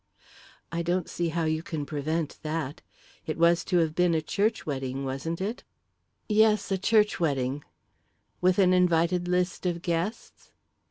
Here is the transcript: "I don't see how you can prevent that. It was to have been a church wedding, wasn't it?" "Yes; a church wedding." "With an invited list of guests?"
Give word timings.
"I 0.71 0.81
don't 0.81 1.07
see 1.07 1.29
how 1.29 1.43
you 1.43 1.61
can 1.61 1.85
prevent 1.85 2.39
that. 2.41 2.81
It 3.27 3.37
was 3.37 3.63
to 3.65 3.77
have 3.77 3.93
been 3.93 4.15
a 4.15 4.21
church 4.23 4.65
wedding, 4.65 5.05
wasn't 5.05 5.39
it?" 5.39 5.63
"Yes; 6.27 6.71
a 6.71 6.77
church 6.79 7.19
wedding." 7.19 7.63
"With 8.41 8.57
an 8.57 8.73
invited 8.73 9.27
list 9.27 9.67
of 9.67 9.83
guests?" 9.83 10.53